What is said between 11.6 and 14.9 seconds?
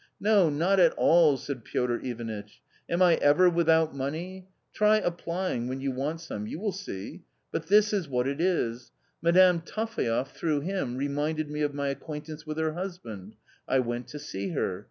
of my acquaintance with her husband. I went to see her.